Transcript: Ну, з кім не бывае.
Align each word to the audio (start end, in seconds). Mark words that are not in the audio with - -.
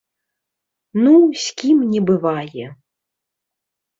Ну, 1.03 1.11
з 1.43 1.51
кім 1.61 1.77
не 1.91 2.01
бывае. 2.09 2.65